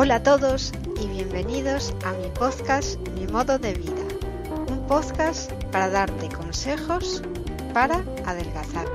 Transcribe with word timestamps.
Hola 0.00 0.14
a 0.14 0.22
todos 0.22 0.72
y 1.02 1.08
bienvenidos 1.08 1.92
a 2.04 2.12
mi 2.12 2.28
podcast 2.28 3.00
Mi 3.18 3.26
modo 3.26 3.58
de 3.58 3.74
vida, 3.74 4.06
un 4.70 4.86
podcast 4.86 5.50
para 5.72 5.90
darte 5.90 6.28
consejos 6.28 7.20
para 7.74 8.04
adelgazar. 8.24 8.86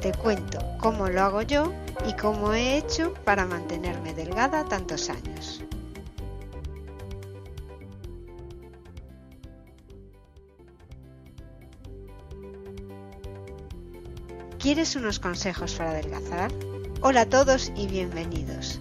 Te 0.00 0.12
cuento 0.12 0.58
cómo 0.80 1.10
lo 1.10 1.20
hago 1.20 1.42
yo 1.42 1.70
y 2.08 2.16
cómo 2.16 2.54
he 2.54 2.78
hecho 2.78 3.12
para 3.26 3.44
mantenerme 3.44 4.14
delgada 4.14 4.64
tantos 4.64 5.10
años. 5.10 5.62
¿Quieres 14.58 14.96
unos 14.96 15.18
consejos 15.18 15.74
para 15.74 15.90
adelgazar? 15.90 16.50
Hola 17.02 17.20
a 17.20 17.28
todos 17.28 17.70
y 17.76 17.86
bienvenidos. 17.86 18.80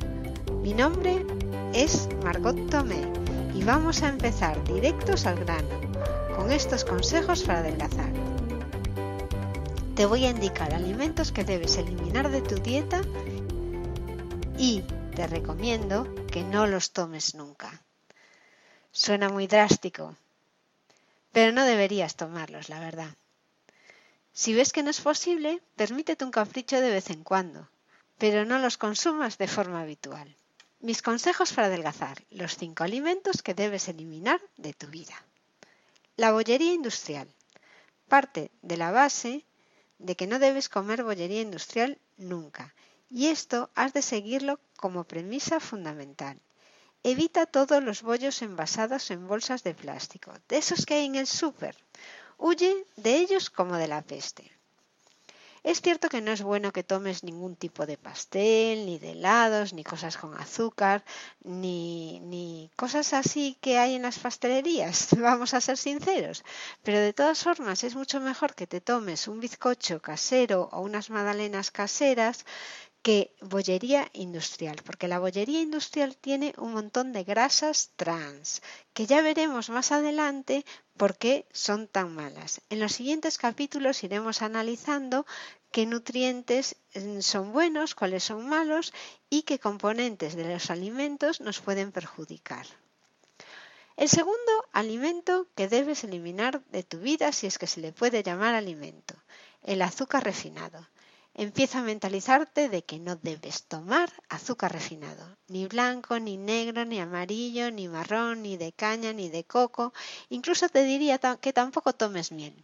Mi 0.62 0.76
nombre 0.76 1.26
es 1.74 2.10
Margot 2.24 2.70
Tomé 2.70 3.02
y 3.56 3.64
vamos 3.64 4.04
a 4.04 4.10
empezar 4.10 4.62
directos 4.66 5.26
al 5.26 5.40
grano 5.40 5.80
con 6.36 6.52
estos 6.52 6.84
consejos 6.84 7.44
para 7.44 7.60
adelgazar. 7.60 8.12
Te 9.96 10.06
voy 10.06 10.26
a 10.26 10.32
indicar 10.32 10.74
alimentos 10.74 11.32
que 11.32 11.44
debes 11.44 11.78
eliminar 11.78 12.30
de 12.30 12.42
tu 12.42 12.56
dieta 12.56 13.02
y 14.58 14.84
te 15.16 15.28
recomiendo 15.28 16.14
que 16.28 16.44
no 16.44 16.68
los 16.68 16.92
tomes 16.92 17.36
nunca. 17.36 17.82
Suena 18.92 19.30
muy 19.30 19.48
drástico, 19.48 20.16
pero 21.32 21.54
no 21.54 21.66
deberías 21.66 22.16
tomarlos, 22.16 22.68
la 22.68 22.80
verdad. 22.80 23.16
Si 24.34 24.54
ves 24.54 24.74
que 24.74 24.84
no 24.84 24.90
es 24.90 25.00
posible, 25.00 25.62
permítete 25.76 26.26
un 26.26 26.32
capricho 26.32 26.82
de 26.82 26.90
vez 26.90 27.10
en 27.10 27.24
cuando, 27.24 27.70
pero 28.18 28.46
no 28.46 28.60
los 28.60 28.78
consumas 28.78 29.38
de 29.38 29.48
forma 29.48 29.82
habitual. 29.82 30.35
Mis 30.84 31.04
consejos 31.04 31.54
para 31.54 31.68
adelgazar. 31.68 32.24
Los 32.32 32.57
cinco 32.57 32.84
alimentos 32.84 33.43
que 33.43 33.54
debes 33.54 33.87
eliminar 33.87 34.41
de 34.57 34.74
tu 34.74 34.88
vida. 34.88 35.13
La 36.18 36.32
bollería 36.32 36.73
industrial. 36.73 37.27
Parte 38.07 38.49
de 38.63 38.77
la 38.77 38.90
base 38.90 39.46
de 39.99 40.15
que 40.15 40.26
no 40.26 40.40
debes 40.40 40.70
comer 40.70 41.04
bollería 41.04 41.41
industrial 41.41 41.99
nunca. 42.18 42.73
Y 43.12 43.27
esto 43.27 43.70
has 43.76 43.93
de 43.93 44.01
seguirlo 44.01 44.60
como 44.76 45.04
premisa 45.04 45.60
fundamental. 45.60 46.40
Evita 47.04 47.45
todos 47.45 47.84
los 47.84 48.01
bollos 48.01 48.41
envasados 48.41 49.12
en 49.12 49.27
bolsas 49.27 49.62
de 49.63 49.76
plástico, 49.76 50.34
de 50.48 50.57
esos 50.57 50.88
que 50.88 50.95
hay 50.95 51.05
en 51.05 51.16
el 51.16 51.27
súper. 51.27 51.76
Huye 52.40 52.88
de 52.95 53.18
ellos 53.18 53.51
como 53.51 53.77
de 53.77 53.88
la 53.88 54.01
peste. 54.01 54.51
Es 55.63 55.81
cierto 55.81 56.09
que 56.09 56.21
no 56.21 56.31
es 56.31 56.41
bueno 56.41 56.71
que 56.71 56.84
tomes 56.84 57.23
ningún 57.23 57.55
tipo 57.55 57.85
de 57.85 57.98
pastel, 57.98 58.85
ni 58.87 58.98
de 58.98 59.12
helados, 59.12 59.73
ni 59.73 59.84
cosas 59.84 60.17
con 60.17 60.34
azúcar, 60.34 61.04
ni, 61.43 62.20
ni 62.21 62.71
cosas 62.76 63.13
así 63.13 63.57
que 63.62 63.77
hay 63.77 63.93
en 63.95 64.01
las 64.01 64.17
pastelerías, 64.17 65.09
vamos 65.19 65.53
a 65.53 65.62
ser 65.62 65.78
sinceros. 65.78 66.44
Pero 66.81 67.00
de 67.00 67.13
todas 67.13 67.44
formas 67.44 67.84
es 67.84 67.95
mucho 67.95 68.19
mejor 68.19 68.56
que 68.56 68.66
te 68.66 68.81
tomes 68.81 69.28
un 69.28 69.39
bizcocho 69.39 70.01
casero 70.01 70.69
o 70.72 70.81
unas 70.81 71.12
magdalenas 71.12 71.69
caseras 71.69 72.44
que 73.03 73.35
bollería 73.41 74.09
industrial, 74.13 74.78
porque 74.85 75.07
la 75.07 75.19
bollería 75.19 75.62
industrial 75.62 76.17
tiene 76.17 76.53
un 76.57 76.73
montón 76.73 77.13
de 77.13 77.23
grasas 77.23 77.91
trans, 77.95 78.62
que 78.94 79.07
ya 79.07 79.22
veremos 79.22 79.69
más 79.69 79.91
adelante 79.91 80.66
por 81.02 81.18
qué 81.18 81.47
son 81.52 81.88
tan 81.88 82.13
malas. 82.13 82.62
En 82.69 82.80
los 82.80 82.91
siguientes 82.91 83.40
capítulos 83.40 84.03
iremos 84.03 84.44
analizando 84.44 85.25
qué 85.72 85.88
nutrientes 85.88 86.75
mm, 86.94 87.22
son 87.22 87.53
buenos, 87.53 87.95
cuáles 87.95 88.23
son 88.23 88.47
malos 88.47 88.94
y 89.28 89.41
qué 89.41 89.57
componentes 89.57 90.35
de 90.35 90.44
los 90.44 90.69
alimentos 90.69 91.41
nos 91.41 91.59
pueden 91.59 91.91
perjudicar. 91.91 92.67
El 93.97 94.09
segundo 94.09 94.51
alimento 94.73 95.47
que 95.56 95.67
debes 95.67 96.03
eliminar 96.03 96.63
de 96.66 96.84
tu 96.84 97.00
vida, 97.00 97.31
si 97.31 97.47
es 97.47 97.57
que 97.57 97.66
se 97.66 97.81
le 97.81 97.94
puede 97.94 98.22
llamar 98.22 98.53
alimento, 98.53 99.16
el 99.63 99.81
azúcar 99.81 100.23
refinado. 100.23 100.88
Empieza 101.34 101.80
a 101.80 101.84
mentalizarte 101.84 102.69
de 102.69 102.84
que 102.84 103.00
no 103.00 103.16
debes 103.16 103.64
tomar 103.64 104.09
azúcar 104.30 104.72
refinado, 104.74 105.38
ni 105.47 105.66
blanco, 105.66 106.19
ni 106.19 106.36
negro, 106.38 106.84
ni 106.86 107.00
amarillo, 107.00 107.72
ni 107.72 107.88
marrón, 107.88 108.42
ni 108.44 108.58
de 108.58 108.74
caña, 108.74 109.14
ni 109.14 109.30
de 109.30 109.44
coco. 109.46 109.94
Incluso 110.30 110.68
te 110.69 110.84
diría 110.84 111.19
que 111.40 111.53
tampoco 111.53 111.94
tomes 111.94 112.31
miel. 112.31 112.56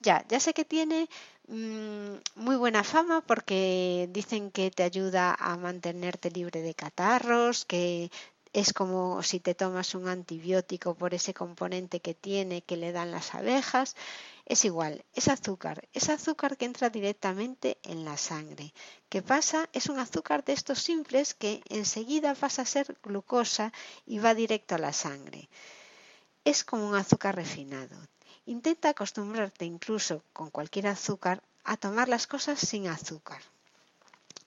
Ya, 0.00 0.24
ya 0.28 0.38
sé 0.40 0.52
que 0.52 0.64
tiene 0.64 1.08
mm, 1.48 2.14
muy 2.34 2.56
buena 2.56 2.84
fama 2.84 3.22
porque 3.22 4.08
dicen 4.10 4.50
que 4.50 4.70
te 4.70 4.82
ayuda 4.82 5.34
a 5.38 5.56
mantenerte 5.56 6.30
libre 6.30 6.60
de 6.62 6.74
catarros, 6.74 7.64
que 7.64 8.10
es 8.54 8.72
como 8.72 9.20
si 9.24 9.40
te 9.40 9.56
tomas 9.56 9.96
un 9.96 10.06
antibiótico 10.08 10.94
por 10.94 11.12
ese 11.12 11.34
componente 11.34 11.98
que 11.98 12.14
tiene 12.14 12.62
que 12.62 12.76
le 12.76 12.92
dan 12.92 13.10
las 13.10 13.34
abejas. 13.34 13.96
Es 14.46 14.64
igual, 14.64 15.04
es 15.12 15.26
azúcar, 15.26 15.88
es 15.92 16.08
azúcar 16.08 16.56
que 16.56 16.64
entra 16.64 16.88
directamente 16.88 17.78
en 17.82 18.04
la 18.04 18.16
sangre. 18.16 18.72
¿Qué 19.08 19.22
pasa? 19.22 19.68
Es 19.72 19.86
un 19.88 19.98
azúcar 19.98 20.44
de 20.44 20.52
estos 20.52 20.78
simples 20.78 21.34
que 21.34 21.62
enseguida 21.68 22.36
pasa 22.36 22.62
a 22.62 22.66
ser 22.66 22.96
glucosa 23.02 23.72
y 24.06 24.20
va 24.20 24.34
directo 24.34 24.76
a 24.76 24.78
la 24.78 24.92
sangre. 24.92 25.48
Es 26.44 26.62
como 26.62 26.88
un 26.88 26.94
azúcar 26.94 27.34
refinado. 27.34 27.96
Intenta 28.46 28.90
acostumbrarte 28.90 29.64
incluso 29.64 30.22
con 30.32 30.50
cualquier 30.50 30.86
azúcar 30.86 31.42
a 31.64 31.76
tomar 31.76 32.08
las 32.08 32.28
cosas 32.28 32.60
sin 32.60 32.86
azúcar. 32.86 33.42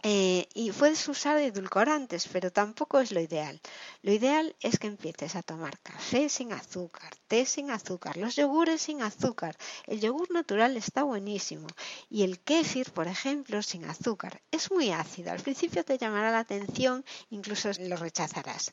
Eh, 0.03 0.47
y 0.53 0.71
puedes 0.71 1.07
usar 1.07 1.37
edulcorantes, 1.39 2.27
pero 2.27 2.51
tampoco 2.51 2.99
es 2.99 3.11
lo 3.11 3.19
ideal. 3.19 3.59
Lo 4.03 4.11
ideal 4.11 4.55
es 4.61 4.77
que 4.77 4.87
empieces 4.87 5.35
a 5.35 5.41
tomar 5.41 5.79
café 5.79 6.29
sin 6.29 6.53
azúcar, 6.53 7.11
té 7.27 7.45
sin 7.45 7.71
azúcar, 7.71 8.15
los 8.15 8.35
yogures 8.35 8.81
sin 8.81 9.01
azúcar. 9.01 9.57
El 9.87 9.99
yogur 9.99 10.29
natural 10.31 10.77
está 10.77 11.01
buenísimo. 11.01 11.67
Y 12.09 12.23
el 12.23 12.39
kéfir, 12.39 12.91
por 12.91 13.07
ejemplo, 13.07 13.63
sin 13.63 13.85
azúcar. 13.85 14.41
Es 14.51 14.71
muy 14.71 14.91
ácido. 14.91 15.31
Al 15.31 15.41
principio 15.41 15.83
te 15.83 15.97
llamará 15.97 16.31
la 16.31 16.39
atención, 16.39 17.03
incluso 17.31 17.71
lo 17.79 17.97
rechazarás. 17.97 18.71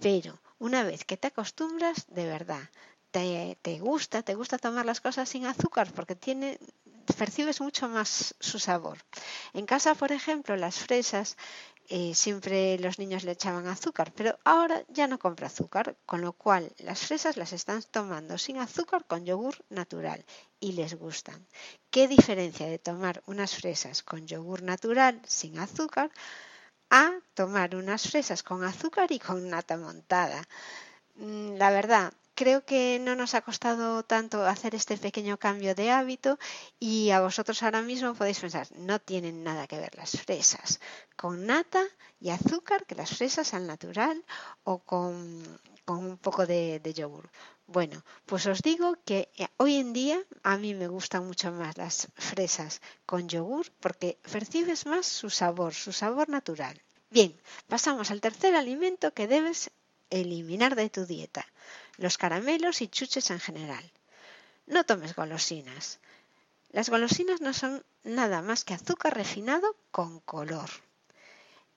Pero 0.00 0.40
una 0.58 0.82
vez 0.82 1.04
que 1.04 1.16
te 1.16 1.28
acostumbras, 1.28 2.06
de 2.08 2.26
verdad, 2.26 2.68
te, 3.12 3.56
te, 3.62 3.78
gusta, 3.78 4.22
te 4.22 4.34
gusta 4.34 4.58
tomar 4.58 4.84
las 4.84 5.00
cosas 5.00 5.28
sin 5.28 5.46
azúcar 5.46 5.92
porque 5.92 6.16
tiene 6.16 6.58
percibes 7.12 7.60
mucho 7.60 7.88
más 7.88 8.34
su 8.40 8.58
sabor. 8.58 8.98
En 9.52 9.66
casa, 9.66 9.94
por 9.94 10.12
ejemplo, 10.12 10.56
las 10.56 10.78
fresas 10.78 11.36
eh, 11.88 12.14
siempre 12.14 12.78
los 12.78 12.98
niños 12.98 13.24
le 13.24 13.32
echaban 13.32 13.66
azúcar, 13.66 14.10
pero 14.14 14.38
ahora 14.44 14.82
ya 14.88 15.06
no 15.06 15.18
compra 15.18 15.48
azúcar, 15.48 15.96
con 16.06 16.22
lo 16.22 16.32
cual 16.32 16.72
las 16.78 17.00
fresas 17.00 17.36
las 17.36 17.52
están 17.52 17.82
tomando 17.90 18.38
sin 18.38 18.56
azúcar 18.56 19.04
con 19.06 19.26
yogur 19.26 19.62
natural 19.68 20.24
y 20.60 20.72
les 20.72 20.94
gustan. 20.94 21.46
¿Qué 21.90 22.08
diferencia 22.08 22.66
de 22.66 22.78
tomar 22.78 23.22
unas 23.26 23.54
fresas 23.54 24.02
con 24.02 24.26
yogur 24.26 24.62
natural 24.62 25.20
sin 25.26 25.58
azúcar 25.58 26.10
a 26.88 27.12
tomar 27.34 27.76
unas 27.76 28.08
fresas 28.08 28.42
con 28.42 28.64
azúcar 28.64 29.12
y 29.12 29.18
con 29.18 29.50
nata 29.50 29.76
montada? 29.76 30.48
Mm, 31.16 31.56
la 31.56 31.70
verdad, 31.70 32.12
creo 32.34 32.64
que 32.64 32.98
no 33.00 33.14
nos 33.14 33.34
ha 33.34 33.42
costado 33.42 34.02
tanto 34.02 34.44
hacer 34.46 34.74
este 34.74 34.98
pequeño 34.98 35.38
cambio 35.38 35.74
de 35.74 35.90
hábito 35.90 36.38
y 36.78 37.10
a 37.10 37.20
vosotros 37.20 37.62
ahora 37.62 37.82
mismo 37.82 38.14
podéis 38.14 38.40
pensar, 38.40 38.66
no 38.76 38.98
tienen 38.98 39.44
nada 39.44 39.66
que 39.66 39.78
ver 39.78 39.94
las 39.96 40.12
fresas 40.12 40.80
con 41.16 41.46
nata 41.46 41.82
y 42.20 42.30
azúcar 42.30 42.86
que 42.86 42.96
las 42.96 43.16
fresas 43.16 43.54
al 43.54 43.66
natural 43.66 44.24
o 44.64 44.78
con, 44.80 45.42
un 45.86 46.18
poco 46.18 46.46
de, 46.46 46.80
de 46.80 46.92
yogur. 46.92 47.30
Bueno, 47.66 48.04
pues 48.26 48.46
os 48.46 48.60
digo 48.62 48.96
que 49.04 49.30
eh, 49.36 49.48
hoy 49.56 49.76
en 49.76 49.92
día 49.92 50.20
a 50.42 50.58
mí 50.58 50.74
me 50.74 50.88
gustan 50.88 51.26
mucho 51.26 51.50
más 51.52 51.78
las 51.78 52.08
fresas 52.16 52.82
con 53.06 53.28
yogur 53.28 53.70
porque 53.80 54.18
percibes 54.30 54.86
más 54.86 55.06
su 55.06 55.30
sabor, 55.30 55.72
su 55.72 55.92
sabor 55.92 56.28
natural. 56.28 56.82
Bien, 57.10 57.40
pasamos 57.68 58.10
al 58.10 58.20
tercer 58.20 58.54
alimento 58.56 59.14
que 59.14 59.28
debes 59.28 59.70
eliminar 60.10 60.74
de 60.74 60.90
tu 60.90 61.06
dieta 61.06 61.46
los 61.98 62.18
caramelos 62.18 62.82
y 62.82 62.88
chuches 62.88 63.30
en 63.30 63.40
general. 63.40 63.92
No 64.66 64.84
tomes 64.84 65.14
golosinas. 65.14 66.00
Las 66.70 66.88
golosinas 66.88 67.40
no 67.40 67.52
son 67.52 67.84
nada 68.02 68.42
más 68.42 68.64
que 68.64 68.74
azúcar 68.74 69.14
refinado 69.14 69.76
con 69.90 70.20
color. 70.20 70.70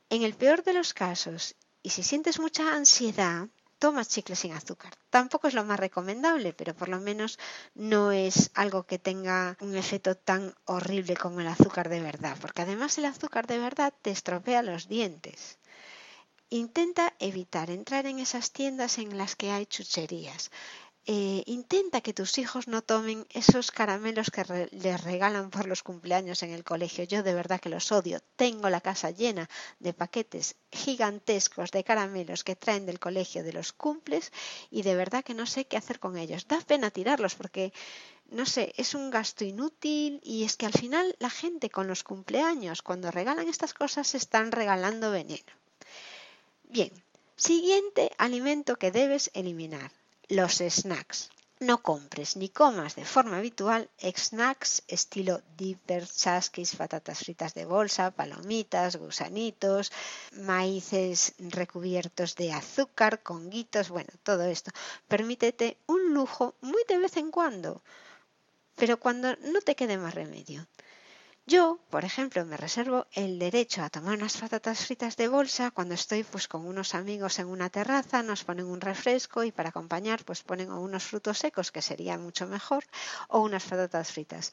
En 0.10 0.24
el 0.24 0.34
peor 0.34 0.64
de 0.64 0.74
los 0.74 0.94
casos, 0.94 1.56
y 1.84 1.90
si 1.90 2.04
sientes 2.04 2.40
mucha 2.40 2.74
ansiedad, 2.75 3.48
tomas 3.80 4.10
chicles 4.10 4.40
sin 4.40 4.54
azúcar. 4.54 4.94
Tampoco 5.10 5.48
es 5.48 5.54
lo 5.54 5.64
más 5.64 5.80
recomendable, 5.80 6.54
pero 6.54 6.75
por 6.75 6.90
lo 6.90 7.00
menos 7.00 7.38
no 7.75 8.12
es 8.12 8.50
algo 8.56 8.84
que 8.84 9.00
tenga 9.00 9.58
un 9.62 9.75
efecto 9.75 10.16
tan 10.16 10.56
horrible 10.66 11.16
como 11.16 11.42
el 11.42 11.48
azúcar 11.48 11.90
de 11.90 12.02
verdad, 12.02 12.38
porque 12.42 12.64
además 12.64 12.98
el 12.98 13.06
azúcar 13.06 13.48
de 13.48 13.60
verdad 13.60 13.94
te 14.02 14.12
estropea 14.12 14.64
los 14.64 14.88
dientes. 14.88 15.58
Intenta 16.50 17.14
evitar 17.20 17.70
entrar 17.70 18.06
en 18.06 18.20
esas 18.20 18.54
tiendas 18.54 19.00
en 19.00 19.18
las 19.18 19.36
que 19.36 19.52
hay 19.52 19.66
chucherías. 19.66 20.50
Eh, 21.06 21.44
intenta 21.46 22.00
que 22.00 22.14
tus 22.14 22.38
hijos 22.38 22.70
no 22.70 22.82
tomen 22.82 23.28
esos 23.30 23.70
caramelos 23.70 24.32
que 24.32 24.46
les 24.72 25.04
regalan 25.04 25.50
por 25.50 25.68
los 25.68 25.84
cumpleaños 25.84 26.44
en 26.44 26.52
el 26.52 26.64
colegio. 26.64 27.04
Yo 27.04 27.22
de 27.22 27.34
verdad 27.34 27.60
que 27.60 27.68
los 27.68 27.92
odio. 27.92 28.22
Tengo 28.38 28.70
la 28.70 28.80
casa 28.80 29.12
llena 29.12 29.50
de 29.80 29.94
paquetes 29.94 30.56
gigantescos 30.72 31.72
de 31.72 31.84
caramelos 31.84 32.46
que 32.46 32.56
traen 32.56 32.86
del 32.86 33.00
colegio 33.00 33.44
de 33.44 33.52
los 33.52 33.74
cumples 33.74 34.32
y 34.72 34.84
de 34.84 34.96
verdad 34.96 35.26
que 35.26 35.34
no 35.34 35.48
sé 35.48 35.66
qué 35.66 35.76
hacer 35.76 36.00
con 36.00 36.18
ellos. 36.18 36.48
Da 36.48 36.62
pena 36.62 36.92
tirarlos 36.92 37.36
porque 37.36 37.74
no 38.30 38.46
sé, 38.46 38.74
es 38.78 38.96
un 38.96 39.10
gasto 39.10 39.44
inútil 39.44 40.22
y 40.24 40.46
es 40.46 40.56
que 40.56 40.66
al 40.66 40.74
final 40.74 41.14
la 41.20 41.30
gente 41.30 41.70
con 41.70 41.88
los 41.88 42.04
cumpleaños, 42.06 42.82
cuando 42.82 43.12
regalan 43.12 43.50
estas 43.50 43.74
cosas, 43.74 44.08
se 44.08 44.18
están 44.18 44.54
regalando 44.54 45.12
veneno. 45.12 45.67
Bien, 46.69 46.92
siguiente 47.38 48.12
alimento 48.18 48.75
que 48.75 48.92
debes 48.92 49.31
eliminar, 49.34 49.92
los 50.28 50.58
snacks. 50.58 51.30
No 51.60 51.81
compres 51.81 52.36
ni 52.36 52.50
comas 52.50 52.96
de 52.96 53.06
forma 53.06 53.38
habitual 53.38 53.90
snacks 54.00 54.84
estilo 54.88 55.42
dippers, 55.58 56.16
chasquis, 56.18 56.75
patatas 56.75 57.19
fritas 57.19 57.54
de 57.54 57.66
bolsa, 57.66 58.12
palomitas, 58.12 58.98
gusanitos, 58.98 59.92
maíces 60.34 61.34
recubiertos 61.40 62.36
de 62.36 62.52
azúcar, 62.52 63.24
conguitos, 63.24 63.90
bueno, 63.90 64.12
todo 64.24 64.44
esto. 64.44 64.72
Permítete 65.08 65.78
un 65.88 66.14
lujo 66.14 66.56
muy 66.62 66.84
de 66.88 66.98
vez 66.98 67.16
en 67.18 67.31
cuando 67.31 67.81
pero 68.78 69.00
cuando 69.00 69.36
no 69.38 69.60
te 69.62 69.75
quede 69.75 69.98
más 69.98 70.14
remedio. 70.14 70.68
Yo, 71.50 71.80
por 71.90 72.04
ejemplo, 72.04 72.44
me 72.46 72.58
reservo 72.58 73.08
el 73.14 73.40
derecho 73.40 73.82
a 73.82 73.90
tomar 73.90 74.18
unas 74.18 74.36
patatas 74.36 74.86
fritas 74.86 75.16
de 75.16 75.30
bolsa 75.30 75.72
cuando 75.72 75.94
estoy 75.94 76.24
pues 76.26 76.46
con 76.50 76.66
unos 76.68 76.94
amigos 76.94 77.40
en 77.40 77.48
una 77.48 77.70
terraza, 77.70 78.22
nos 78.22 78.44
ponen 78.44 78.66
un 78.66 78.82
refresco 78.82 79.46
y 79.46 79.54
para 79.54 79.70
acompañar 79.70 80.26
pues 80.26 80.44
ponen 80.44 80.70
unos 80.72 81.04
frutos 81.06 81.38
secos 81.38 81.72
que 81.72 81.82
sería 81.82 82.18
mucho 82.18 82.48
mejor 82.48 82.84
o 83.30 83.40
unas 83.40 83.64
patatas 83.64 84.12
fritas. 84.12 84.52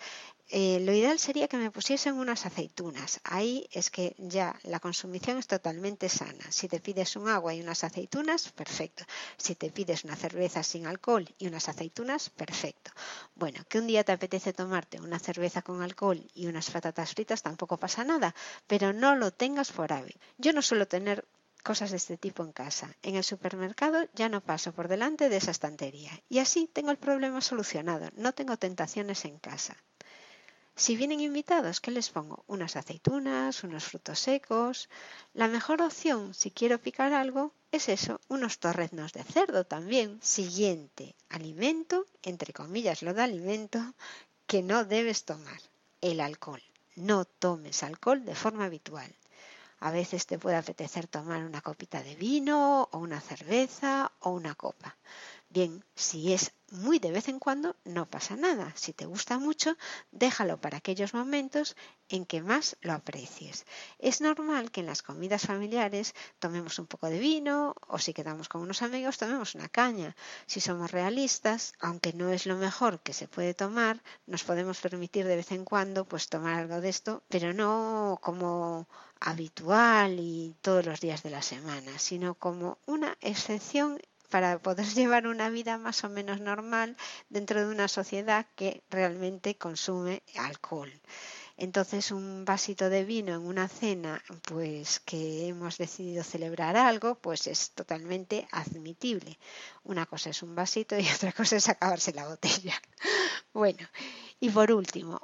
Eh, 0.50 0.79
lo 0.87 0.93
ideal 0.93 1.19
sería 1.19 1.49
que 1.49 1.56
me 1.56 1.73
pusiesen 1.73 2.14
unas 2.14 2.46
aceitunas. 2.46 3.20
Ahí 3.25 3.67
es 3.73 3.90
que 3.90 4.14
ya 4.19 4.55
la 4.62 4.79
consumición 4.79 5.38
es 5.38 5.49
totalmente 5.49 6.08
sana. 6.08 6.44
Si 6.52 6.69
te 6.69 6.79
pides 6.81 7.17
un 7.17 7.29
agua 7.29 7.55
y 7.55 7.61
unas 7.61 7.82
aceitunas, 7.82 8.52
perfecto. 8.52 9.05
Si 9.37 9.56
te 9.56 9.70
pides 9.70 10.05
una 10.05 10.14
cerveza 10.14 10.62
sin 10.62 10.87
alcohol 10.87 11.26
y 11.38 11.49
unas 11.49 11.69
aceitunas, 11.69 12.31
perfecto. 12.31 12.93
Bueno, 13.35 13.61
que 13.69 13.79
un 13.79 13.87
día 13.87 14.05
te 14.05 14.12
apetece 14.12 14.52
tomarte 14.52 15.00
una 15.00 15.19
cerveza 15.19 15.62
con 15.62 15.82
alcohol 15.82 16.20
y 16.35 16.47
unas 16.47 16.70
patatas 16.70 16.83
fritas, 16.92 17.42
tampoco 17.42 17.76
pasa 17.76 18.04
nada, 18.04 18.34
pero 18.66 18.92
no 18.92 19.14
lo 19.16 19.32
tengas 19.32 19.72
por 19.72 19.92
hábito. 19.92 20.19
Yo 20.38 20.52
no 20.52 20.62
suelo 20.62 20.86
tener 20.86 21.25
cosas 21.62 21.90
de 21.90 21.96
este 21.96 22.16
tipo 22.19 22.44
en 22.44 22.52
casa. 22.52 22.94
En 23.02 23.16
el 23.16 23.25
supermercado 23.25 24.06
ya 24.14 24.28
no 24.28 24.42
paso 24.42 24.72
por 24.72 24.86
delante 24.86 25.28
de 25.28 25.38
esa 25.38 25.50
estantería 25.50 26.12
y 26.28 26.38
así 26.38 26.69
tengo 26.72 26.90
el 26.90 26.98
problema 26.98 27.40
solucionado. 27.40 28.10
No 28.16 28.32
tengo 28.32 28.56
tentaciones 28.58 29.25
en 29.25 29.38
casa. 29.38 29.76
Si 30.76 30.96
vienen 30.96 31.20
invitados, 31.20 31.81
¿qué 31.81 31.92
les 31.92 32.10
pongo? 32.10 32.44
Unas 32.48 32.75
aceitunas, 32.75 33.62
unos 33.62 33.84
frutos 33.84 34.19
secos. 34.19 34.88
La 35.32 35.46
mejor 35.46 35.80
opción, 35.80 36.34
si 36.34 36.50
quiero 36.50 36.80
picar 36.80 37.12
algo, 37.12 37.52
es 37.70 37.88
eso, 37.88 38.20
unos 38.28 38.58
torreznos 38.58 39.12
de 39.12 39.22
cerdo 39.22 39.64
también. 39.64 40.19
Siguiente, 40.20 41.14
alimento, 41.28 42.06
entre 42.22 42.52
comillas 42.52 43.02
lo 43.02 43.14
de 43.14 43.22
alimento, 43.22 43.94
que 44.48 44.62
no 44.62 44.84
debes 44.84 45.25
tomar, 45.25 45.60
el 46.00 46.20
alcohol. 46.20 46.62
No 46.96 47.25
tomes 47.25 47.82
alcohol 47.82 48.25
de 48.25 48.35
forma 48.35 48.64
habitual. 48.64 49.14
A 49.81 49.91
veces 49.91 50.26
te 50.26 50.38
puede 50.38 50.56
apetecer 50.56 51.06
tomar 51.08 51.44
una 51.44 51.61
copita 51.61 52.02
de 52.02 52.17
vino 52.17 52.88
o 52.91 52.99
una 52.99 53.20
cerveza 53.20 54.12
o 54.20 54.31
una 54.31 54.55
copa. 54.55 54.96
Bien, 55.49 55.85
si 55.94 56.32
es 56.32 56.52
muy 56.75 56.99
de 56.99 57.12
vez 57.12 57.29
en 57.29 57.38
cuando, 57.38 57.76
no 57.85 58.06
pasa 58.06 58.37
nada. 58.37 58.73
Si 58.75 58.93
te 58.93 59.06
gusta 59.06 59.38
mucho, 59.38 59.76
déjalo 60.11 60.61
para 60.61 60.79
aquellos 60.79 61.15
momentos 61.15 61.76
en 62.09 62.26
que 62.26 62.43
más 62.43 62.76
lo 62.82 62.93
aprecies. 62.93 63.65
Es 63.99 64.21
normal 64.21 64.71
que 64.71 64.81
en 64.81 64.87
las 64.87 65.03
comidas 65.03 65.47
familiares 65.47 66.15
tomemos 66.38 66.79
un 66.79 66.87
poco 66.87 67.09
de 67.09 67.19
vino 67.19 67.75
o 67.88 67.99
si 67.99 68.12
quedamos 68.12 68.49
con 68.49 68.61
unos 68.61 68.82
amigos 68.82 69.19
tomemos 69.19 69.55
una 69.55 69.69
caña. 69.69 70.17
Si 70.47 70.61
somos 70.61 70.91
realistas, 70.91 71.73
aunque 71.81 72.12
no 72.12 72.31
es 72.31 72.47
lo 72.47 72.56
mejor 72.56 73.00
que 73.00 73.12
se 73.12 73.29
puede 73.29 73.55
tomar, 73.55 74.03
nos 74.26 74.44
podemos 74.44 74.81
permitir 74.81 75.26
de 75.26 75.37
vez 75.37 75.53
en 75.53 75.65
cuando 75.65 76.05
pues 76.05 76.29
tomar 76.29 76.55
algo 76.61 76.81
de 76.81 76.88
esto, 76.88 77.23
pero 77.29 77.53
no 77.53 78.19
como 78.21 78.88
habitual 79.21 80.19
y 80.19 80.56
todos 80.61 80.85
los 80.85 81.00
días 81.00 81.23
de 81.23 81.31
la 81.31 81.43
semana, 81.43 81.99
sino 81.99 82.35
como 82.35 82.79
una 82.87 83.17
excepción 83.21 83.99
para 84.31 84.59
poder 84.59 84.87
llevar 84.94 85.26
una 85.26 85.50
vida 85.50 85.79
más 85.79 86.05
o 86.05 86.09
menos 86.09 86.41
normal 86.41 86.97
dentro 87.29 87.61
de 87.61 87.73
una 87.73 87.88
sociedad 87.88 88.47
que 88.56 88.82
realmente 88.91 89.56
consume 89.56 90.23
alcohol. 90.37 90.93
Entonces 91.56 92.11
un 92.11 92.44
vasito 92.44 92.91
de 92.91 93.05
vino 93.05 93.32
en 93.32 93.43
una 93.43 93.69
cena, 93.69 94.21
pues 94.43 94.99
que 95.00 95.47
hemos 95.47 95.79
decidido 95.79 96.25
celebrar 96.25 96.76
algo, 96.76 97.15
pues 97.15 97.47
es 97.47 97.71
totalmente 97.71 98.49
admitible. 98.50 99.38
Una 99.85 100.05
cosa 100.06 100.31
es 100.31 100.43
un 100.43 100.55
vasito 100.55 100.99
y 100.99 101.06
otra 101.15 101.32
cosa 101.32 101.56
es 101.56 101.69
acabarse 101.69 102.12
la 102.12 102.29
botella. 102.29 102.75
Bueno, 103.53 103.87
y 104.41 104.50
por 104.50 104.73
último, 104.73 105.21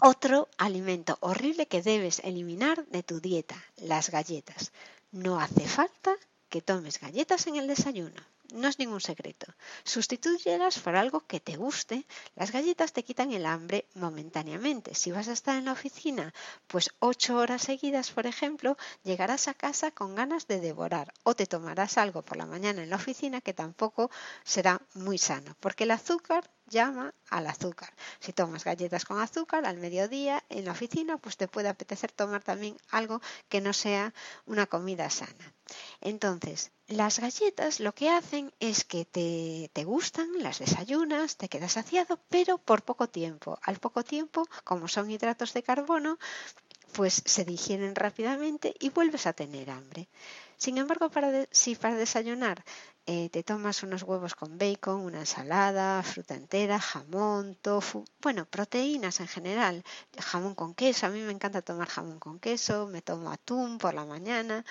otro 0.00 0.46
alimento 0.58 1.16
horrible 1.20 1.66
que 1.66 1.80
debes 1.80 2.18
eliminar 2.18 2.84
de 2.88 3.02
tu 3.02 3.18
dieta, 3.18 3.56
las 3.78 4.10
galletas. 4.10 4.72
No 5.10 5.40
hace 5.40 5.66
falta 5.66 6.14
que 6.48 6.62
tomes 6.62 7.00
galletas 7.00 7.46
en 7.46 7.56
el 7.56 7.66
desayuno. 7.66 8.20
No 8.52 8.68
es 8.68 8.78
ningún 8.78 9.00
secreto. 9.00 9.52
Sustitúyelas 9.82 10.78
por 10.78 10.94
algo 10.94 11.26
que 11.26 11.40
te 11.40 11.56
guste. 11.56 12.06
Las 12.36 12.52
galletas 12.52 12.92
te 12.92 13.02
quitan 13.02 13.32
el 13.32 13.44
hambre 13.44 13.88
momentáneamente. 13.94 14.94
Si 14.94 15.10
vas 15.10 15.26
a 15.26 15.32
estar 15.32 15.56
en 15.56 15.64
la 15.64 15.72
oficina, 15.72 16.32
pues 16.68 16.90
ocho 17.00 17.38
horas 17.38 17.62
seguidas, 17.62 18.12
por 18.12 18.26
ejemplo, 18.26 18.76
llegarás 19.02 19.48
a 19.48 19.54
casa 19.54 19.90
con 19.90 20.14
ganas 20.14 20.46
de 20.46 20.60
devorar 20.60 21.12
o 21.24 21.34
te 21.34 21.46
tomarás 21.46 21.98
algo 21.98 22.22
por 22.22 22.36
la 22.36 22.46
mañana 22.46 22.84
en 22.84 22.90
la 22.90 22.96
oficina 22.96 23.40
que 23.40 23.52
tampoco 23.52 24.10
será 24.44 24.80
muy 24.94 25.18
sano, 25.18 25.56
porque 25.58 25.84
el 25.84 25.90
azúcar 25.90 26.48
llama 26.68 27.14
al 27.30 27.46
azúcar. 27.48 27.92
Si 28.20 28.32
tomas 28.32 28.64
galletas 28.64 29.04
con 29.04 29.20
azúcar 29.20 29.66
al 29.66 29.78
mediodía 29.78 30.42
en 30.48 30.64
la 30.64 30.72
oficina, 30.72 31.18
pues 31.18 31.36
te 31.36 31.48
puede 31.48 31.68
apetecer 31.68 32.12
tomar 32.12 32.42
también 32.42 32.76
algo 32.90 33.20
que 33.48 33.60
no 33.60 33.72
sea 33.72 34.14
una 34.46 34.66
comida 34.66 35.10
sana. 35.10 35.52
Entonces, 36.00 36.70
las 36.86 37.18
galletas 37.18 37.80
lo 37.80 37.94
que 37.94 38.10
hacen 38.10 38.52
es 38.60 38.84
que 38.84 39.04
te, 39.04 39.70
te 39.72 39.84
gustan, 39.84 40.28
las 40.38 40.58
desayunas, 40.58 41.36
te 41.36 41.48
quedas 41.48 41.72
saciado, 41.72 42.20
pero 42.28 42.58
por 42.58 42.82
poco 42.82 43.08
tiempo. 43.08 43.58
Al 43.62 43.78
poco 43.78 44.04
tiempo, 44.04 44.46
como 44.64 44.88
son 44.88 45.10
hidratos 45.10 45.52
de 45.52 45.62
carbono, 45.62 46.18
pues 46.92 47.22
se 47.26 47.44
digieren 47.44 47.94
rápidamente 47.94 48.74
y 48.80 48.90
vuelves 48.90 49.26
a 49.26 49.34
tener 49.34 49.70
hambre. 49.70 50.08
Sin 50.56 50.78
embargo, 50.78 51.10
si 51.50 51.74
para 51.76 51.94
desayunar 51.94 52.64
eh, 53.04 53.28
te 53.28 53.42
tomas 53.42 53.82
unos 53.82 54.02
huevos 54.02 54.34
con 54.34 54.56
bacon, 54.56 55.00
una 55.00 55.20
ensalada, 55.20 56.02
fruta 56.02 56.34
entera, 56.34 56.80
jamón, 56.80 57.54
tofu, 57.56 58.04
bueno, 58.22 58.46
proteínas 58.46 59.20
en 59.20 59.28
general, 59.28 59.84
jamón 60.18 60.54
con 60.54 60.74
queso, 60.74 61.06
a 61.06 61.10
mí 61.10 61.20
me 61.20 61.32
encanta 61.32 61.60
tomar 61.62 61.88
jamón 61.88 62.18
con 62.18 62.40
queso, 62.40 62.86
me 62.86 63.02
tomo 63.02 63.30
atún 63.30 63.78
por 63.78 63.92
la 63.94 64.06
mañana, 64.06 64.64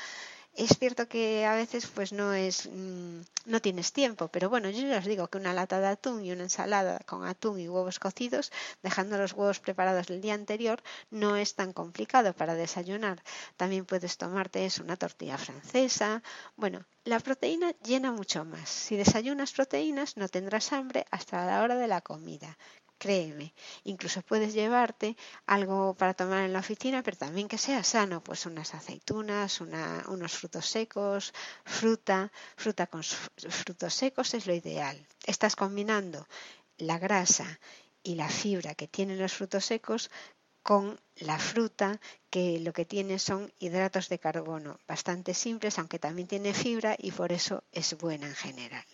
es 0.56 0.78
cierto 0.80 1.08
que 1.08 1.46
a 1.46 1.56
veces 1.56 1.88
pues 1.88 2.12
no 2.14 2.34
es 2.34 2.68
mm, 2.72 3.22
no 3.46 3.62
tienes 3.62 3.94
tiempo, 3.94 4.28
pero 4.30 4.50
bueno, 4.50 4.70
yo 4.70 4.88
ya 4.88 4.98
os 4.98 5.06
digo 5.06 5.28
que 5.28 5.38
una 5.38 5.54
lata 5.54 5.80
de 5.80 5.88
atún 5.88 6.24
y 6.24 6.32
una 6.32 6.44
ensalada 6.44 7.00
con 7.06 7.26
atún 7.26 7.60
y 7.60 7.68
huevos 7.70 8.00
cocidos, 8.00 8.52
dejando 8.82 9.18
los 9.18 9.34
huevos 9.34 9.60
preparados 9.60 10.10
el 10.10 10.22
día 10.22 10.34
anterior, 10.34 10.82
no 11.12 11.36
es 11.36 11.56
tan 11.56 11.74
complicado 11.74 12.34
para 12.34 12.56
desayunar. 12.56 13.22
También 13.58 13.86
puedes 13.86 14.18
tomarte 14.18 14.68
una 14.82 14.98
tortilla 14.98 15.38
francesa. 15.38 16.24
Bueno, 16.56 16.86
la 17.04 17.20
proteína 17.20 17.72
llena 17.84 18.12
mucho 18.12 18.46
más. 18.46 18.70
Si 18.70 18.96
desayunas 18.96 19.52
proteínas 19.54 20.18
no 20.18 20.28
tendrás 20.28 20.74
hambre 20.74 21.06
hasta 21.12 21.46
la 21.46 21.62
hora 21.62 21.76
de 21.76 21.88
la 21.88 22.02
comida, 22.02 22.58
créeme. 22.98 23.54
Incluso 23.84 24.22
puedes 24.22 24.54
llevarte 24.54 25.16
algo 25.46 25.96
para 25.96 26.14
tomar 26.14 26.44
en 26.46 26.54
la 26.54 26.60
oficina, 26.60 27.04
pero 27.04 27.18
también 27.18 27.48
que 27.48 27.58
sea 27.58 27.84
sano, 27.84 28.24
pues 28.24 28.46
unas 28.46 28.74
aceitunas, 28.74 29.62
unos 29.62 30.34
frutos 30.34 30.66
secos, 30.68 31.34
fruta, 31.66 32.32
fruta 32.58 32.88
con 32.88 33.04
frutos 33.04 33.94
secos 33.94 34.34
es 34.34 34.48
lo 34.48 34.54
ideal. 34.54 34.98
Estás 35.26 35.56
combinando 35.56 36.28
la 36.78 36.98
grasa 37.00 37.60
y 38.04 38.16
la 38.16 38.30
fibra 38.30 38.76
que 38.76 38.88
tienen 38.88 39.20
los 39.20 39.34
frutos 39.34 39.66
secos 39.66 40.12
con 40.64 41.00
la 41.18 41.38
fruta 41.38 42.00
que 42.30 42.60
lo 42.60 42.74
que 42.74 42.86
tiene 42.86 43.20
son 43.20 43.54
hidratos 43.60 44.10
de 44.10 44.20
carbono 44.20 44.80
bastante 44.88 45.34
simples, 45.34 45.78
aunque 45.78 46.00
también 46.00 46.28
tiene 46.28 46.54
fibra 46.54 46.96
y 46.98 47.12
por 47.12 47.32
eso 47.32 47.64
es 47.72 47.96
buena 47.98 48.28
en 48.28 48.36
general. 48.36 48.86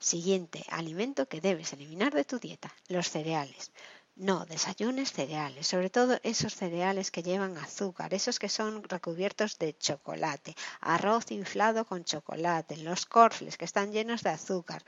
Siguiente 0.00 0.64
alimento 0.70 1.28
que 1.28 1.40
debes 1.40 1.72
eliminar 1.72 2.12
de 2.14 2.24
tu 2.24 2.38
dieta, 2.38 2.72
los 2.88 3.10
cereales. 3.10 3.72
No, 4.14 4.44
desayunes 4.46 5.12
cereales, 5.12 5.68
sobre 5.68 5.90
todo 5.90 6.18
esos 6.24 6.54
cereales 6.54 7.12
que 7.12 7.22
llevan 7.22 7.56
azúcar, 7.56 8.14
esos 8.14 8.38
que 8.40 8.48
son 8.48 8.82
recubiertos 8.82 9.58
de 9.58 9.78
chocolate, 9.78 10.56
arroz 10.80 11.30
inflado 11.30 11.84
con 11.84 12.04
chocolate, 12.04 12.76
los 12.78 13.06
corfles 13.06 13.56
que 13.56 13.64
están 13.64 13.92
llenos 13.92 14.22
de 14.22 14.30
azúcar. 14.30 14.82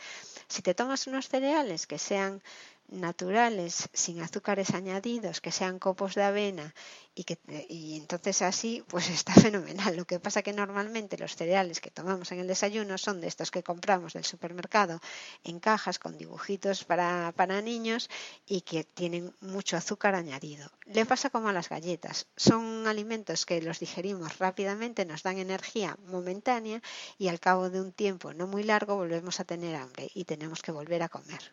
Si 0.49 0.63
te 0.63 0.75
tomas 0.75 1.07
unos 1.07 1.29
cereales 1.29 1.87
que 1.87 1.99
sean 1.99 2.43
naturales, 2.91 3.89
sin 3.93 4.21
azúcares 4.21 4.75
añadidos, 4.75 5.41
que 5.41 5.53
sean 5.53 5.79
copos 5.79 6.15
de 6.15 6.25
avena 6.25 6.75
y 7.15 7.25
que 7.25 7.39
y 7.69 7.97
entonces 7.97 8.43
así 8.43 8.85
pues 8.89 9.09
está 9.19 9.35
fenomenal. 9.35 9.97
Lo 9.97 10.05
que 10.05 10.19
pasa 10.19 10.43
que 10.43 10.53
normalmente 10.53 11.19
los 11.19 11.37
cereales 11.37 11.81
que 11.81 11.91
tomamos 11.91 12.33
en 12.33 12.41
el 12.41 12.47
desayuno 12.47 12.99
son 12.99 13.21
de 13.21 13.29
estos 13.29 13.51
que 13.51 13.63
compramos 13.63 14.15
del 14.15 14.25
supermercado 14.25 15.01
en 15.45 15.61
cajas 15.61 15.99
con 15.99 16.19
dibujitos 16.19 16.85
para, 16.85 17.33
para 17.37 17.63
niños 17.63 18.11
y 18.47 18.63
que 18.63 18.85
tienen 18.85 19.35
mucho 19.41 19.77
azúcar 19.77 20.15
añadido. 20.15 20.71
Le 20.87 21.07
pasa 21.07 21.31
como 21.31 21.49
a 21.49 21.53
las 21.53 21.69
galletas. 21.69 22.27
Son 22.37 22.87
alimentos 22.87 23.47
que 23.47 23.63
los 23.63 23.79
digerimos 23.79 24.39
rápidamente, 24.39 25.05
nos 25.05 25.23
dan 25.23 25.39
energía 25.39 25.97
momentánea 26.07 26.83
y 27.19 27.29
al 27.29 27.41
cabo 27.41 27.71
de 27.71 27.81
un 27.81 27.93
tiempo 27.93 28.33
no 28.35 28.47
muy 28.47 28.65
largo 28.65 28.97
volvemos 28.97 29.41
a 29.41 29.45
tener 29.45 29.77
hambre 29.77 30.11
y 30.15 30.25
tenemos 30.25 30.63
que 30.63 30.73
volver 30.73 31.03
a 31.03 31.09
comer. 31.09 31.53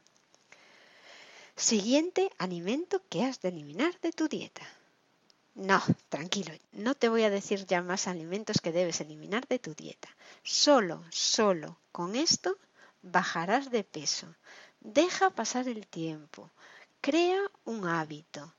Siguiente 1.57 2.29
alimento 2.37 3.01
que 3.09 3.23
has 3.23 3.41
de 3.41 3.49
eliminar 3.49 3.99
de 4.01 4.11
tu 4.11 4.27
dieta. 4.27 4.61
No, 5.55 5.81
tranquilo, 6.07 6.53
no 6.71 6.93
te 6.93 7.09
voy 7.09 7.23
a 7.23 7.31
decir 7.31 7.65
ya 7.65 7.81
más 7.81 8.07
alimentos 8.07 8.61
que 8.61 8.71
debes 8.71 9.01
eliminar 9.01 9.47
de 9.47 9.57
tu 9.57 9.73
dieta. 9.73 10.07
Solo, 10.43 11.03
solo 11.09 11.79
con 11.91 12.15
esto 12.15 12.59
bajarás 13.01 13.71
de 13.71 13.83
peso. 13.83 14.27
Deja 14.81 15.31
pasar 15.31 15.67
el 15.67 15.87
tiempo. 15.87 16.51
Crea 17.01 17.41
un 17.65 17.87
hábito. 17.87 18.53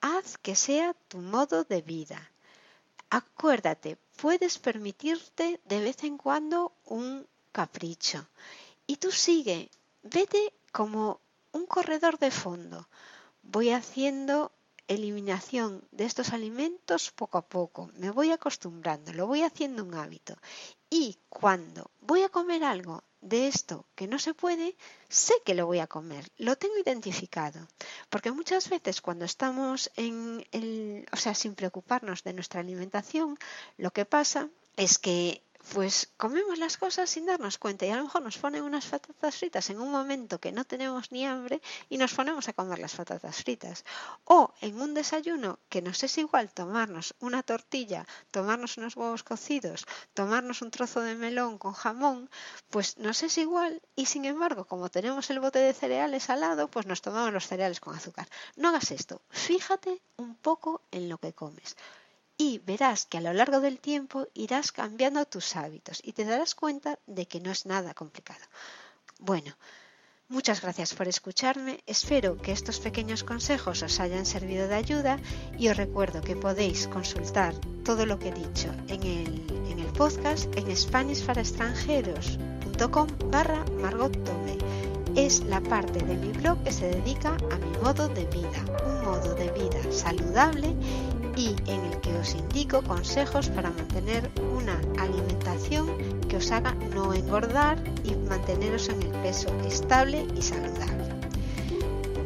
Haz 0.00 0.38
que 0.38 0.54
sea 0.54 0.94
tu 1.08 1.18
modo 1.18 1.64
de 1.64 1.82
vida. 1.82 2.30
Acuérdate, 3.10 3.98
puedes 4.16 4.58
permitirte 4.58 5.60
de 5.64 5.80
vez 5.80 6.04
en 6.04 6.18
cuando 6.18 6.72
un 6.84 7.26
capricho. 7.50 8.28
Y 8.86 8.98
tú 8.98 9.10
sigue, 9.10 9.72
vete 10.04 10.52
como 10.70 11.20
un 11.54 11.66
corredor 11.66 12.18
de 12.18 12.30
fondo. 12.30 12.88
Voy 13.42 13.70
haciendo 13.70 14.52
eliminación 14.86 15.82
de 15.92 16.04
estos 16.04 16.32
alimentos 16.32 17.10
poco 17.10 17.38
a 17.38 17.46
poco, 17.46 17.90
me 17.96 18.10
voy 18.10 18.30
acostumbrando, 18.32 19.12
lo 19.12 19.26
voy 19.26 19.42
haciendo 19.42 19.82
un 19.82 19.94
hábito. 19.94 20.36
Y 20.90 21.18
cuando 21.28 21.90
voy 22.00 22.22
a 22.22 22.28
comer 22.28 22.64
algo 22.64 23.02
de 23.20 23.48
esto 23.48 23.86
que 23.94 24.06
no 24.06 24.18
se 24.18 24.34
puede, 24.34 24.76
sé 25.08 25.34
que 25.44 25.54
lo 25.54 25.66
voy 25.66 25.78
a 25.78 25.86
comer, 25.86 26.30
lo 26.36 26.56
tengo 26.56 26.76
identificado. 26.76 27.66
Porque 28.10 28.30
muchas 28.32 28.68
veces 28.68 29.00
cuando 29.00 29.24
estamos 29.24 29.90
en 29.96 30.46
el, 30.52 31.06
o 31.12 31.16
sea, 31.16 31.34
sin 31.34 31.54
preocuparnos 31.54 32.22
de 32.22 32.34
nuestra 32.34 32.60
alimentación, 32.60 33.38
lo 33.78 33.90
que 33.92 34.04
pasa 34.04 34.50
es 34.76 34.98
que 34.98 35.42
pues 35.72 36.12
comemos 36.16 36.58
las 36.58 36.76
cosas 36.76 37.08
sin 37.08 37.26
darnos 37.26 37.58
cuenta 37.58 37.86
y 37.86 37.90
a 37.90 37.96
lo 37.96 38.04
mejor 38.04 38.22
nos 38.22 38.38
ponen 38.38 38.62
unas 38.62 38.86
patatas 38.86 39.36
fritas 39.36 39.70
en 39.70 39.80
un 39.80 39.90
momento 39.90 40.38
que 40.38 40.52
no 40.52 40.64
tenemos 40.64 41.10
ni 41.10 41.26
hambre 41.26 41.62
y 41.88 41.96
nos 41.96 42.12
ponemos 42.12 42.48
a 42.48 42.52
comer 42.52 42.78
las 42.78 42.94
patatas 42.94 43.42
fritas. 43.42 43.84
O 44.24 44.52
en 44.60 44.80
un 44.80 44.94
desayuno 44.94 45.58
que 45.68 45.82
nos 45.82 46.02
es 46.02 46.18
igual 46.18 46.52
tomarnos 46.52 47.14
una 47.20 47.42
tortilla, 47.42 48.06
tomarnos 48.30 48.76
unos 48.76 48.96
huevos 48.96 49.22
cocidos, 49.22 49.86
tomarnos 50.12 50.62
un 50.62 50.70
trozo 50.70 51.00
de 51.00 51.14
melón 51.14 51.58
con 51.58 51.72
jamón, 51.72 52.30
pues 52.70 52.98
nos 52.98 53.22
es 53.22 53.38
igual 53.38 53.80
y 53.96 54.06
sin 54.06 54.24
embargo 54.26 54.66
como 54.66 54.90
tenemos 54.90 55.30
el 55.30 55.40
bote 55.40 55.60
de 55.60 55.72
cereales 55.72 56.30
al 56.30 56.40
lado, 56.40 56.68
pues 56.68 56.86
nos 56.86 57.00
tomamos 57.00 57.32
los 57.32 57.46
cereales 57.46 57.80
con 57.80 57.94
azúcar. 57.94 58.28
No 58.56 58.68
hagas 58.68 58.90
esto, 58.90 59.22
fíjate 59.30 60.02
un 60.16 60.36
poco 60.36 60.82
en 60.90 61.08
lo 61.08 61.18
que 61.18 61.32
comes 61.32 61.76
y 62.36 62.58
verás 62.58 63.06
que 63.06 63.18
a 63.18 63.20
lo 63.20 63.32
largo 63.32 63.60
del 63.60 63.78
tiempo 63.78 64.26
irás 64.34 64.72
cambiando 64.72 65.24
tus 65.24 65.54
hábitos 65.56 66.00
y 66.02 66.12
te 66.12 66.24
darás 66.24 66.54
cuenta 66.54 66.98
de 67.06 67.26
que 67.26 67.40
no 67.40 67.50
es 67.50 67.66
nada 67.66 67.94
complicado. 67.94 68.40
Bueno, 69.18 69.56
muchas 70.28 70.60
gracias 70.60 70.94
por 70.94 71.06
escucharme, 71.06 71.82
espero 71.86 72.36
que 72.36 72.50
estos 72.52 72.80
pequeños 72.80 73.22
consejos 73.22 73.82
os 73.82 74.00
hayan 74.00 74.26
servido 74.26 74.66
de 74.68 74.74
ayuda 74.74 75.20
y 75.58 75.68
os 75.68 75.76
recuerdo 75.76 76.22
que 76.22 76.36
podéis 76.36 76.88
consultar 76.88 77.54
todo 77.84 78.06
lo 78.06 78.18
que 78.18 78.30
he 78.30 78.32
dicho 78.32 78.72
en 78.88 79.02
el, 79.02 79.46
en 79.70 79.78
el 79.78 79.92
podcast 79.92 80.46
en 80.56 80.74
spanishparaextranjeros.com 80.76 83.06
barra 83.30 83.64
Margot 83.80 84.12
Tome. 84.24 84.58
Es 85.14 85.44
la 85.44 85.60
parte 85.60 86.00
de 86.00 86.16
mi 86.16 86.32
blog 86.32 86.60
que 86.64 86.72
se 86.72 86.88
dedica 86.88 87.36
a 87.52 87.58
mi 87.58 87.70
modo 87.78 88.08
de 88.08 88.24
vida, 88.24 88.64
un 88.84 89.04
modo 89.04 89.36
de 89.36 89.48
vida 89.52 89.80
saludable 89.92 90.74
y 91.36 91.56
en 91.66 91.84
el 91.84 92.00
que 92.00 92.16
os 92.16 92.34
indico 92.34 92.82
consejos 92.82 93.48
para 93.48 93.70
mantener 93.70 94.30
una 94.56 94.80
alimentación 94.98 95.88
que 96.28 96.36
os 96.36 96.50
haga 96.50 96.74
no 96.94 97.12
engordar 97.12 97.78
y 98.04 98.14
manteneros 98.14 98.88
en 98.88 99.02
el 99.02 99.10
peso 99.22 99.48
estable 99.66 100.26
y 100.36 100.42
saludable. 100.42 101.04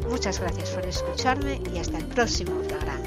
Muchas 0.09 0.39
gracias 0.39 0.71
por 0.71 0.85
escucharme 0.85 1.61
y 1.73 1.77
hasta 1.77 1.97
el 1.97 2.05
próximo 2.05 2.55
programa. 2.61 2.98